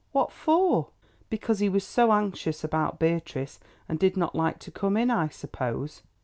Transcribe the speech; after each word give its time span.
What 0.13 0.31
for?" 0.31 0.89
"Because 1.29 1.59
he 1.59 1.69
was 1.69 1.83
so 1.83 2.11
anxious 2.11 2.63
about 2.63 2.97
Beatrice 2.97 3.59
and 3.87 3.99
did 3.99 4.17
not 4.17 4.33
like 4.33 4.57
to 4.61 4.71
come 4.71 4.97
in, 4.97 5.11
I 5.11 5.27
suppose." 5.27 6.01